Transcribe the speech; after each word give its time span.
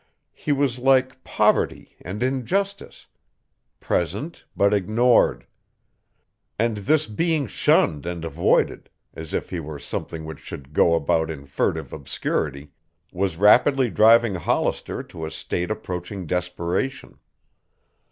He 0.33 0.51
was 0.51 0.79
like 0.79 1.23
poverty 1.23 1.95
and 2.01 2.23
injustice, 2.23 3.05
present 3.79 4.45
but 4.57 4.73
ignored. 4.73 5.45
And 6.57 6.77
this 6.77 7.05
being 7.05 7.45
shunned 7.45 8.07
and 8.07 8.25
avoided, 8.25 8.89
as 9.13 9.31
if 9.31 9.51
he 9.51 9.59
were 9.59 9.77
something 9.77 10.25
which 10.25 10.39
should 10.39 10.73
go 10.73 10.95
about 10.95 11.29
in 11.29 11.45
furtive 11.45 11.93
obscurity, 11.93 12.71
was 13.13 13.37
rapidly 13.37 13.91
driving 13.91 14.33
Hollister 14.33 15.03
to 15.03 15.23
a 15.23 15.29
state 15.29 15.69
approaching 15.69 16.25
desperation. 16.25 17.19